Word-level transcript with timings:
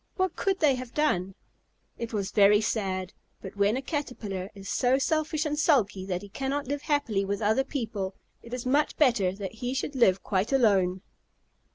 What 0.15 0.35
could 0.35 0.57
they 0.61 0.73
have 0.73 0.95
done? 0.95 1.35
It 1.95 2.11
was 2.11 2.31
very 2.31 2.59
sad, 2.59 3.13
but 3.39 3.55
when 3.55 3.77
a 3.77 3.83
Caterpillar 3.83 4.49
is 4.55 4.67
so 4.67 4.97
selfish 4.97 5.45
and 5.45 5.59
sulky 5.59 6.07
that 6.07 6.23
he 6.23 6.29
cannot 6.29 6.65
live 6.67 6.81
happily 6.81 7.23
with 7.23 7.39
other 7.39 7.63
people, 7.63 8.15
it 8.41 8.51
is 8.51 8.65
much 8.65 8.97
better 8.97 9.31
that 9.33 9.53
he 9.61 9.75
should 9.75 9.95
live 9.95 10.23
quite 10.23 10.51
alone. 10.51 11.03